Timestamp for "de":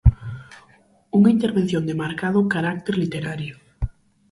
1.85-1.97